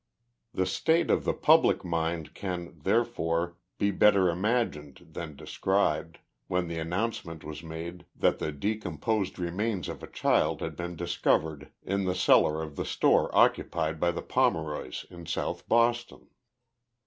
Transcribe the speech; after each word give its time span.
The 0.51 0.65
state 0.65 1.11
of 1.11 1.25
the 1.25 1.33
public 1.35 1.85
mind 1.85 2.33
can, 2.33 2.73
therefore, 2.79 3.55
be 3.77 3.91
better 3.91 4.25
imag 4.33 4.71
ined 4.71 5.13
than 5.13 5.35
described, 5.35 6.17
when 6.47 6.67
the 6.67 6.79
announcement 6.79 7.43
was 7.43 7.61
made 7.61 8.07
that 8.15 8.39
the 8.39 8.51
decomposed 8.51 9.37
remains 9.37 9.87
of 9.87 10.01
a 10.01 10.07
child 10.07 10.61
had 10.61 10.75
been 10.75 10.95
discovered 10.95 11.69
in 11.83 12.05
the 12.05 12.15
cellar 12.15 12.63
of 12.63 12.77
the 12.77 12.83
store 12.85 13.29
occupied 13.37 13.99
by 13.99 14.09
the 14.09 14.23
Pomeroys 14.23 15.05
in 15.11 15.27
South 15.27 15.69
Boston. 15.69 16.29